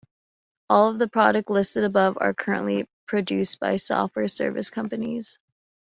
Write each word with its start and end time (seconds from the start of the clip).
All 0.67 0.89
of 0.89 0.97
the 0.97 1.07
products 1.07 1.51
listed 1.51 1.83
above 1.83 2.17
are 2.19 2.33
currently 2.33 2.87
produced 3.07 3.59
by 3.59 3.75
software 3.75 4.27
service 4.27 4.71
companies. 4.71 5.37